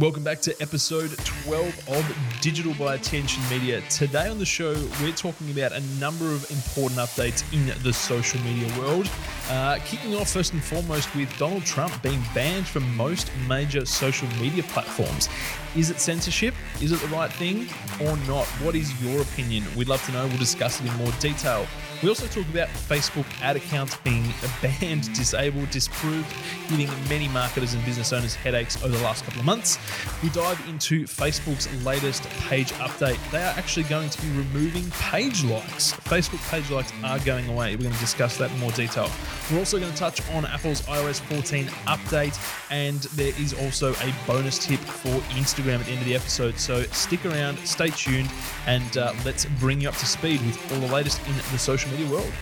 [0.00, 3.80] Welcome back to episode 12 of Digital by Attention Media.
[3.90, 8.40] Today on the show, we're talking about a number of important updates in the social
[8.42, 9.10] media world.
[9.50, 14.28] Uh, kicking off first and foremost with Donald Trump being banned from most major social
[14.40, 15.28] media platforms.
[15.74, 16.54] Is it censorship?
[16.80, 17.66] Is it the right thing
[18.00, 18.46] or not?
[18.62, 19.64] What is your opinion?
[19.76, 20.28] We'd love to know.
[20.28, 21.66] We'll discuss it in more detail.
[22.00, 24.24] We also talk about Facebook ad accounts being
[24.62, 26.32] banned, disabled, disproved,
[26.68, 29.78] giving many marketers and business owners headaches over the last couple of months.
[30.22, 33.18] We dive into Facebook's latest page update.
[33.32, 35.92] They are actually going to be removing page likes.
[35.92, 37.74] Facebook page likes are going away.
[37.74, 39.10] We're going to discuss that in more detail.
[39.50, 42.38] We're also going to touch on Apple's iOS 14 update,
[42.70, 46.58] and there is also a bonus tip for Instagram at the end of the episode.
[46.58, 48.30] So stick around, stay tuned,
[48.68, 51.87] and uh, let's bring you up to speed with all the latest in the social
[51.90, 52.32] media world.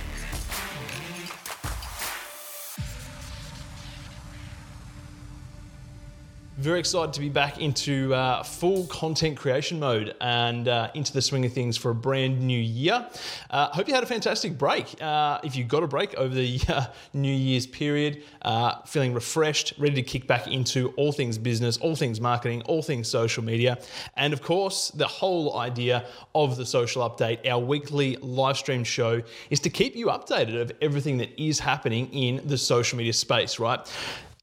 [6.67, 11.23] Very excited to be back into uh, full content creation mode and uh, into the
[11.23, 13.07] swing of things for a brand new year.
[13.51, 15.01] Uh, hope you had a fantastic break.
[15.01, 19.75] Uh, if you got a break over the uh, New Year's period, uh, feeling refreshed,
[19.79, 23.79] ready to kick back into all things business, all things marketing, all things social media,
[24.17, 26.05] and of course, the whole idea
[26.35, 30.73] of the social update, our weekly live stream show, is to keep you updated of
[30.83, 33.89] everything that is happening in the social media space, right?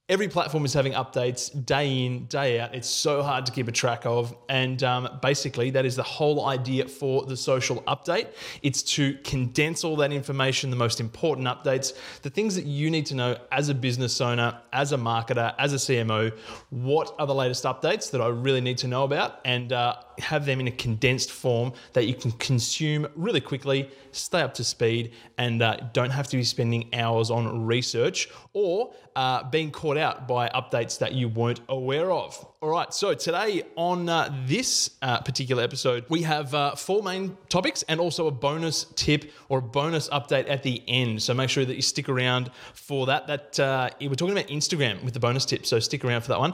[0.09, 2.76] Every platform is having updates day in, day out.
[2.76, 4.36] It's so hard to keep a track of.
[4.50, 8.28] And um, basically, that is the whole idea for the social update.
[8.62, 13.06] It's to condense all that information, the most important updates, the things that you need
[13.08, 16.38] to know as a business owner, as a marketer, as a CMO.
[16.70, 19.40] What are the latest updates that I really need to know about?
[19.45, 24.42] And uh, have them in a condensed form that you can consume really quickly, stay
[24.42, 29.44] up to speed, and uh, don't have to be spending hours on research or uh,
[29.50, 32.45] being caught out by updates that you weren't aware of.
[32.61, 37.38] All right, so today on uh, this uh, particular episode, we have uh, four main
[37.50, 41.21] topics and also a bonus tip or a bonus update at the end.
[41.21, 43.27] So make sure that you stick around for that.
[43.27, 46.39] That uh, we're talking about Instagram with the bonus tip, so stick around for that
[46.39, 46.54] one.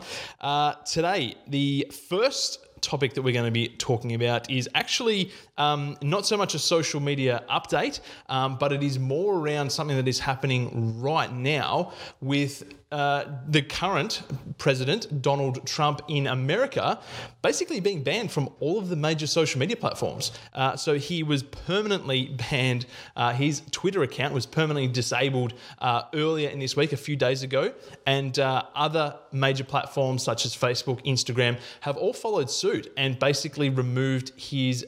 [0.86, 6.26] Today, the first topic that we're going to be talking about is actually um, not
[6.26, 10.20] so much a social media update, um, but it is more around something that is
[10.20, 14.24] happening right now with uh, the current
[14.58, 17.00] president, Donald Trump, in America,
[17.44, 20.32] basically being banned from all of the major social media platforms.
[20.54, 22.88] Uh, so he was permanently banned.
[23.16, 27.44] Uh, his Twitter account was permanently disabled uh, earlier in this week, a few days
[27.44, 27.72] ago.
[28.08, 33.70] And uh, other major platforms such as Facebook, Instagram have all followed suit and basically
[33.70, 34.84] removed his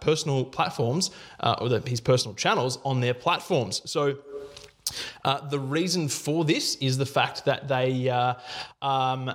[0.00, 1.12] personal platforms
[1.60, 3.80] or the, his personal channels on their platforms.
[3.84, 4.18] So
[5.24, 8.08] uh, the reason for this is the fact that they.
[8.08, 8.34] Uh,
[8.82, 9.34] um,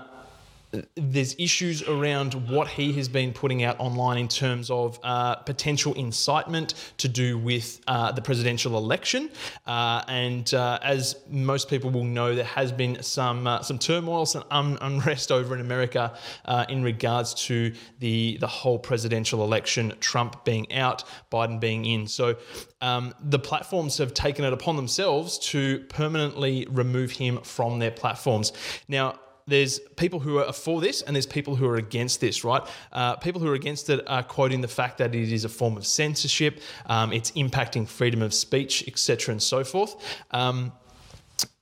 [0.96, 5.94] there's issues around what he has been putting out online in terms of uh, potential
[5.96, 9.31] incitement to do with uh, the presidential election.
[9.66, 14.25] Uh, and uh, as most people will know, there has been some uh, some turmoil,
[14.25, 16.16] some un- unrest over in America
[16.46, 22.06] uh, in regards to the the whole presidential election, Trump being out, Biden being in.
[22.06, 22.35] So
[22.81, 28.53] um, the platforms have taken it upon themselves to permanently remove him from their platforms.
[28.88, 29.19] Now
[29.50, 32.62] there's people who are for this and there's people who are against this, right?
[32.92, 35.78] Uh, people who are against it are quoting the fact that it is a form
[35.78, 39.96] of censorship, um, it's impacting freedom of speech, etc., and so forth.
[40.32, 40.72] Um,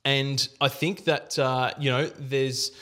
[0.04, 2.72] and I think that uh, you know there's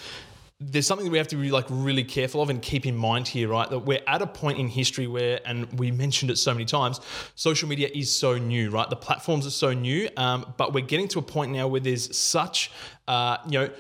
[0.59, 3.29] there's something that we have to be like really careful of and keep in mind
[3.29, 3.69] here, right?
[3.69, 6.99] That we're at a point in history where, and we mentioned it so many times,
[7.35, 8.89] social media is so new, right?
[8.89, 12.17] The platforms are so new, um, but we're getting to a point now where there's
[12.17, 12.71] such,
[13.07, 13.71] uh, you know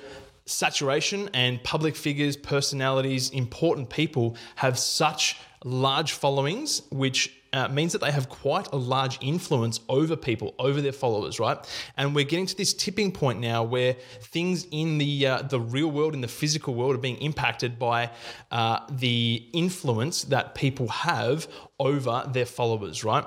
[0.46, 8.00] saturation and public figures, personalities, important people have such large followings, which uh, means that
[8.00, 11.58] they have quite a large influence over people, over their followers, right?
[11.96, 15.90] And we're getting to this tipping point now where things in the uh, the real
[15.90, 18.10] world, in the physical world, are being impacted by
[18.50, 21.48] uh, the influence that people have
[21.80, 23.24] over their followers, right?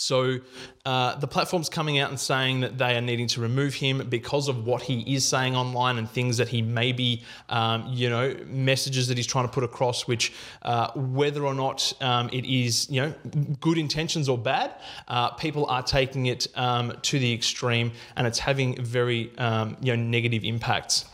[0.00, 0.38] So
[0.86, 4.48] uh, the platform's coming out and saying that they are needing to remove him because
[4.48, 8.34] of what he is saying online and things that he may be, um, you know,
[8.46, 10.32] messages that he's trying to put across, which
[10.62, 13.14] uh, whether or not um, it is, you know,
[13.60, 14.74] good intentions or bad,
[15.08, 19.94] uh, people are taking it um, to the extreme and it's having very, um, you
[19.94, 21.04] know, negative impacts.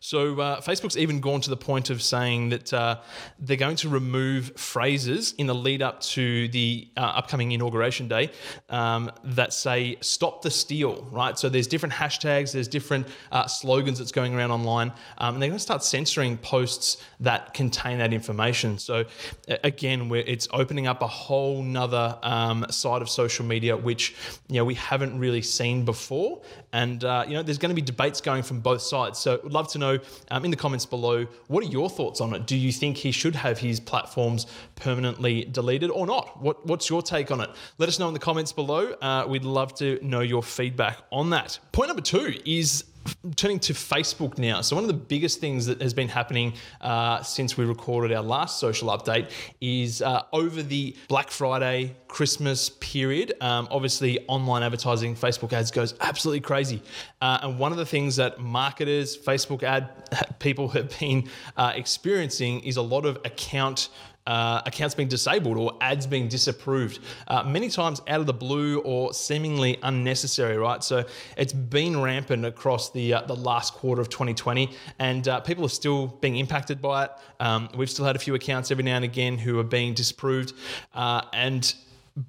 [0.00, 3.00] So uh, Facebook's even gone to the point of saying that uh,
[3.38, 8.30] they're going to remove phrases in the lead up to the uh, upcoming inauguration day
[8.68, 11.38] um, that say "Stop the Steal." Right.
[11.38, 15.48] So there's different hashtags, there's different uh, slogans that's going around online, um, and they're
[15.48, 18.78] going to start censoring posts that contain that information.
[18.78, 19.04] So
[19.64, 24.14] again, it's opening up a whole nother um, side of social media which
[24.48, 26.42] you know we haven't really seen before,
[26.72, 29.18] and uh, you know there's going to be debates going from both sides.
[29.18, 29.98] So would love to know
[30.30, 32.46] um, in the comments below what are your thoughts on it?
[32.46, 34.46] Do you think he should have his platforms
[34.76, 36.40] permanently deleted or not?
[36.40, 37.50] What, what's your take on it?
[37.78, 38.92] Let us know in the comments below.
[39.02, 41.58] Uh, we'd love to know your feedback on that.
[41.72, 42.84] Point number two is
[43.36, 44.60] turning to Facebook now.
[44.60, 48.22] So, one of the biggest things that has been happening uh, since we recorded our
[48.22, 49.30] last social update
[49.60, 53.34] is uh, over the Black Friday, Christmas period.
[53.40, 56.82] Um, obviously, online advertising, Facebook ads goes absolutely crazy.
[57.20, 62.60] Uh, and one of the things that marketers, Facebook ad people have been uh, experiencing
[62.60, 63.88] is a lot of account
[64.26, 68.80] uh, accounts being disabled or ads being disapproved, uh, many times out of the blue
[68.80, 70.82] or seemingly unnecessary, right?
[70.82, 71.04] So
[71.36, 75.68] it's been rampant across the uh, the last quarter of 2020, and uh, people are
[75.68, 77.10] still being impacted by it.
[77.40, 80.54] Um, we've still had a few accounts every now and again who are being disapproved,
[80.94, 81.74] uh, and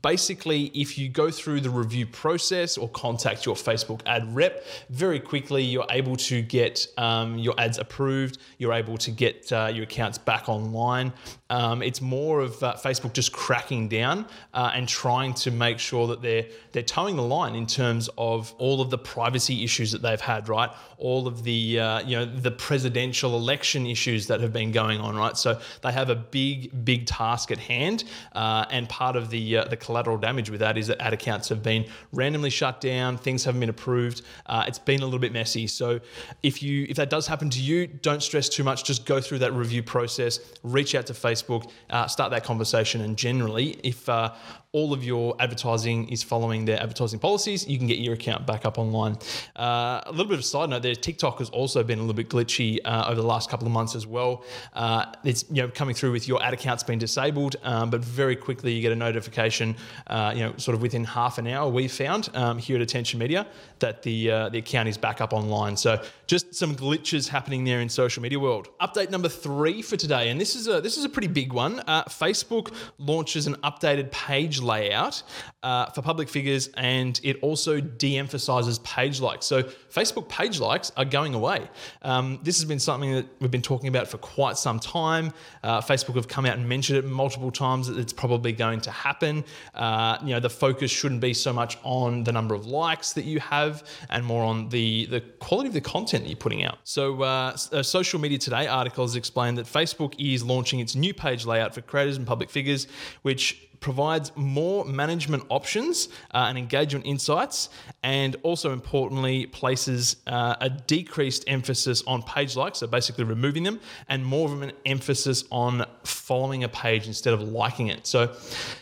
[0.02, 5.20] basically, if you go through the review process or contact your Facebook ad rep, very
[5.20, 8.38] quickly you're able to get um, your ads approved.
[8.58, 11.14] You're able to get uh, your accounts back online.
[11.50, 16.08] Um, it's more of uh, Facebook just cracking down uh, and trying to make sure
[16.08, 20.02] that they're they're toeing the line in terms of all of the privacy issues that
[20.02, 20.70] they've had, right?
[20.98, 25.16] All of the uh, you know the presidential election issues that have been going on,
[25.16, 25.38] right?
[25.38, 28.04] So they have a big big task at hand,
[28.34, 31.50] uh, and part of the uh, the collateral damage with that is that ad accounts
[31.50, 34.22] have been randomly shut down, things haven't been approved.
[34.46, 35.68] Uh, it's been a little bit messy.
[35.68, 36.00] So
[36.44, 38.84] if you if that does happen to you, don't stress too much.
[38.84, 43.02] Just go through that review process, reach out to Facebook uh, start that conversation.
[43.02, 44.34] And generally, if uh,
[44.78, 48.64] all of your advertising is following their advertising policies, you can get your account back
[48.64, 49.18] up online.
[49.56, 52.14] Uh, a little bit of a side note there: TikTok has also been a little
[52.14, 54.44] bit glitchy uh, over the last couple of months as well.
[54.74, 58.36] Uh, it's you know coming through with your ad account's been disabled, um, but very
[58.36, 59.76] quickly you get a notification.
[60.06, 63.20] Uh, you know, sort of within half an hour, we found um, here at Attention
[63.20, 63.48] Media
[63.80, 65.76] that the uh, the account is back up online.
[65.76, 68.70] So just some glitches happening there in social media world.
[68.80, 71.80] Update number three for today, and this is a this is a pretty big one.
[71.88, 75.24] Uh, Facebook launches an updated page layout
[75.64, 79.46] uh, for public figures, and it also de emphasizes page likes.
[79.46, 81.68] So, Facebook page likes are going away.
[82.04, 85.34] Um, this has been something that we've been talking about for quite some time.
[85.64, 88.92] Uh, Facebook have come out and mentioned it multiple times that it's probably going to
[88.92, 89.44] happen.
[89.74, 93.26] Uh, you know, the focus shouldn't be so much on the number of likes that
[93.26, 96.78] you have and more on the, the quality of the content that you're putting out.
[96.84, 101.14] So, uh, a Social Media Today article has explained that Facebook is launching its new
[101.14, 102.88] page layout for creators and public figures,
[103.22, 107.70] which provides more management options uh, and engagement insights,
[108.04, 113.80] and also importantly, places uh, a decreased emphasis on page likes, so basically removing them,
[114.10, 118.06] and more of an emphasis on following a page instead of liking it.
[118.08, 118.36] So,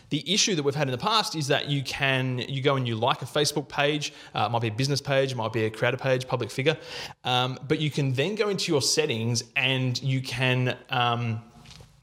[0.09, 2.87] the issue that we've had in the past is that you can you go and
[2.87, 5.65] you like a Facebook page, uh, it might be a business page, it might be
[5.65, 6.77] a creator page, public figure,
[7.23, 10.77] um, but you can then go into your settings and you can.
[10.89, 11.41] Um,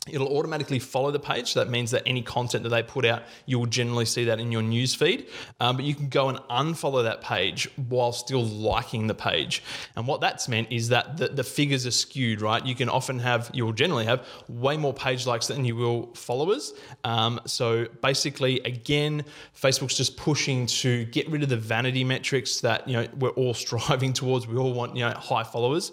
[0.08, 1.52] it'll automatically follow the page.
[1.52, 4.40] So that means that any content that they put out, you will generally see that
[4.40, 5.28] in your news feed.
[5.60, 9.62] Um, but you can go and unfollow that page while still liking the page.
[9.94, 12.64] And what that's meant is that the, the figures are skewed, right?
[12.64, 16.72] You can often have, you'll generally have way more page likes than you will followers.
[17.04, 22.88] Um, so basically, again, Facebook's just pushing to get rid of the vanity metrics that
[22.88, 24.46] you know we're all striving towards.
[24.46, 25.92] We all want you know high followers,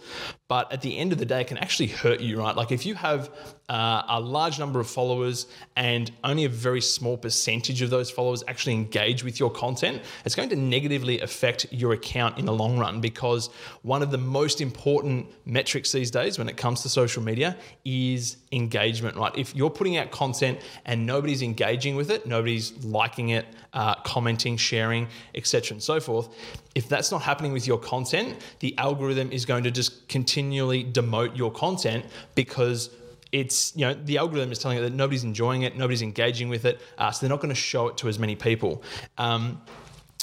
[0.50, 2.56] but at the end of the day, it can actually hurt you, right?
[2.56, 3.30] Like if you have
[3.70, 8.44] uh, a large number of followers and only a very small percentage of those followers
[8.48, 12.80] actually engage with your content, it's going to negatively affect your account in the long
[12.80, 13.52] run because
[13.84, 18.38] one of the most important metrics these days when it comes to social media is
[18.52, 19.38] engagement, right?
[19.38, 24.58] If you're putting out content and nobody's engaging with it, nobody's liking it, uh, commenting,
[24.58, 26.30] sharing, etc., and so forth,
[26.74, 30.08] if that's not happening with your content, the algorithm is going to just
[30.40, 32.90] continually demote your content because
[33.32, 36.66] it's you know the algorithm is telling it that nobody's enjoying it, nobody's engaging with
[36.66, 38.82] it, uh, so they're not going to show it to as many people.
[39.18, 39.62] Um,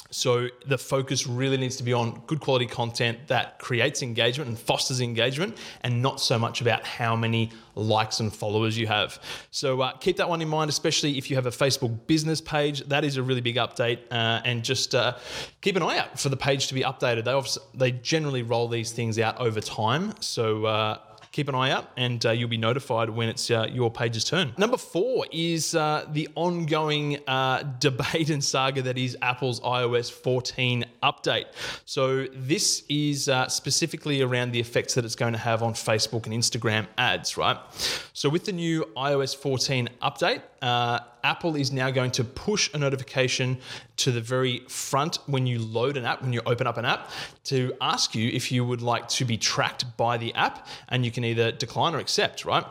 [0.09, 4.57] So the focus really needs to be on good quality content that creates engagement and
[4.57, 9.21] fosters engagement, and not so much about how many likes and followers you have.
[9.51, 12.81] So uh, keep that one in mind, especially if you have a Facebook business page.
[12.87, 15.17] That is a really big update, uh, and just uh,
[15.61, 17.25] keep an eye out for the page to be updated.
[17.25, 20.97] They they generally roll these things out over time, so uh,
[21.37, 24.51] keep an eye out and uh, you'll be notified when it's uh, your page's turn.
[24.57, 30.83] Number four is uh, the ongoing uh, debate and saga that is Apple's iOS 14
[31.03, 31.45] update.
[31.85, 36.25] So, this is uh, specifically around the effects that it's going to have on Facebook
[36.25, 37.57] and Instagram ads, right?
[38.13, 42.77] So, with the new iOS 14 update, uh, Apple is now going to push a
[42.77, 43.57] notification
[43.97, 47.11] to the very front when you load an app, when you open up an app,
[47.43, 51.11] to ask you if you would like to be tracked by the app, and you
[51.11, 52.65] can either decline or accept, right?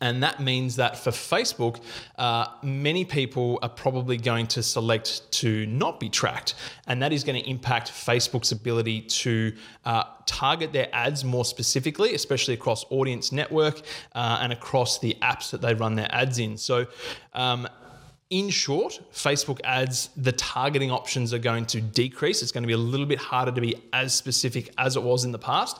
[0.00, 1.80] And that means that for Facebook,
[2.18, 6.54] uh, many people are probably going to select to not be tracked.
[6.86, 9.54] And that is going to impact Facebook's ability to
[9.84, 13.80] uh, target their ads more specifically, especially across audience network
[14.14, 16.56] uh, and across the apps that they run their ads in.
[16.56, 16.86] So,
[17.32, 17.66] um,
[18.30, 22.42] in short, Facebook ads, the targeting options are going to decrease.
[22.42, 25.24] It's going to be a little bit harder to be as specific as it was
[25.24, 25.78] in the past.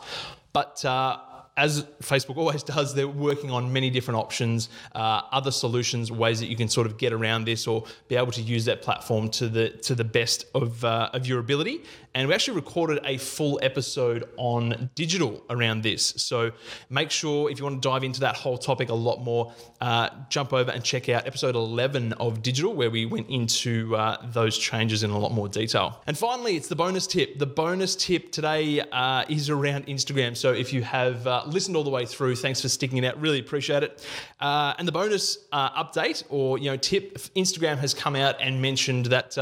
[0.53, 1.19] But uh,
[1.57, 6.47] as Facebook always does, they're working on many different options, uh, other solutions, ways that
[6.47, 9.49] you can sort of get around this or be able to use that platform to
[9.49, 11.83] the to the best of uh, of your ability.
[12.17, 16.15] And we actually recorded a full episode on digital around this.
[16.17, 16.53] So
[16.89, 20.11] make sure if you want to dive into that whole topic a lot more, uh,
[20.29, 24.57] jump over and check out episode 11 of digital, where we went into uh, those
[24.57, 26.03] changes in a lot more detail.
[26.07, 27.37] And finally, it's the bonus tip.
[27.41, 30.37] The bonus tip today uh, is around Instagram.
[30.37, 33.21] So if you have uh, listened all the way through, thanks for sticking it out.
[33.21, 34.07] Really appreciate it.
[34.39, 38.63] Uh, and the bonus uh, update or you know tip, Instagram has come out and
[38.63, 39.37] mentioned that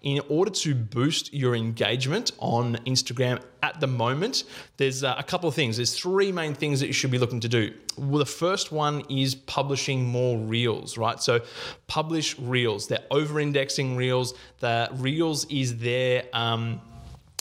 [0.00, 4.44] in order to boost your engagement engagement on Instagram at the moment,
[4.76, 5.76] there's uh, a couple of things.
[5.76, 7.74] There's three main things that you should be looking to do.
[7.96, 11.20] Well, the first one is publishing more reels, right?
[11.20, 11.40] So
[11.86, 12.88] publish reels.
[12.88, 14.34] They're over indexing reels.
[14.60, 16.24] The reels is their.
[16.32, 16.80] Um,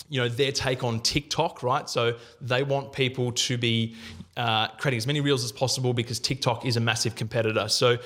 [0.07, 1.89] you know their take on TikTok, right?
[1.89, 3.95] So they want people to be
[4.37, 7.67] uh, creating as many reels as possible because TikTok is a massive competitor.
[7.69, 7.97] So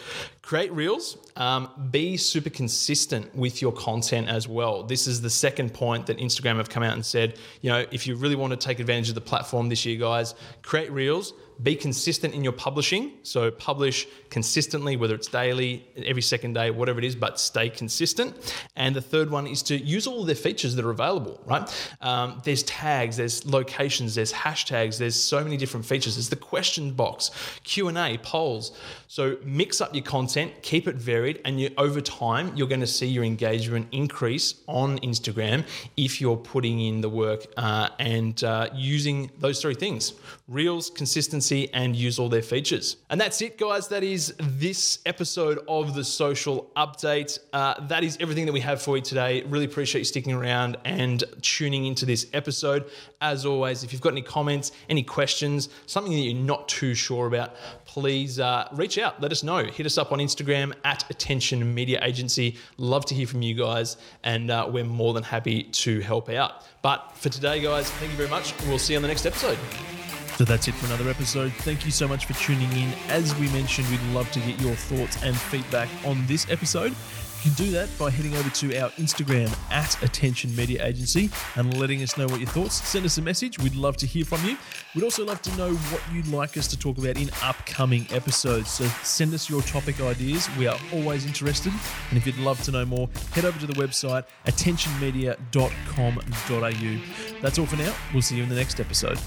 [0.42, 4.84] create reels, um, be super consistent with your content as well.
[4.84, 8.08] This is the second point that Instagram have come out and said, you know, if
[8.08, 11.76] you really want to take advantage of the platform this year, guys, create reels, be
[11.76, 13.12] consistent in your publishing.
[13.24, 18.56] So publish consistently, whether it's daily, every second day, whatever it is, but stay consistent.
[18.76, 21.70] And the third one is to use all the features that are available, right?
[22.02, 26.16] Um, there's tags, there's locations, there's hashtags, there's so many different features.
[26.28, 27.32] The question box,
[27.64, 28.74] Q&A, polls.
[29.08, 32.88] So mix up your content, keep it varied, and you, over time, you're going to
[32.88, 38.70] see your engagement increase on Instagram if you're putting in the work uh, and uh,
[38.74, 40.14] using those three things.
[40.50, 42.98] Reels, consistency, and use all their features.
[43.12, 43.88] And that's it, guys.
[43.88, 47.38] That is this episode of the social update.
[47.54, 49.44] Uh, that is everything that we have for you today.
[49.44, 52.90] Really appreciate you sticking around and tuning into this episode.
[53.22, 57.28] As always, if you've got any comments, any questions, something that you're not too sure
[57.28, 59.22] about, please uh, reach out.
[59.22, 59.64] Let us know.
[59.66, 62.58] Hit us up on Instagram at Attention Media Agency.
[62.78, 66.66] Love to hear from you guys, and uh, we're more than happy to help out.
[66.82, 68.54] But for today, guys, thank you very much.
[68.66, 69.58] We'll see you on the next episode.
[70.40, 71.52] So that's it for another episode.
[71.52, 72.94] Thank you so much for tuning in.
[73.10, 76.92] As we mentioned, we'd love to get your thoughts and feedback on this episode.
[76.92, 81.78] You can do that by heading over to our Instagram at Attention Media Agency and
[81.78, 82.76] letting us know what your thoughts.
[82.88, 83.60] Send us a message.
[83.60, 84.56] We'd love to hear from you.
[84.96, 88.72] We'd also love to know what you'd like us to talk about in upcoming episodes.
[88.72, 90.50] So send us your topic ideas.
[90.58, 91.74] We are always interested.
[92.12, 97.42] And if you'd love to know more, head over to the website attentionmedia.com.au.
[97.42, 97.94] That's all for now.
[98.14, 99.20] We'll see you in the next episode.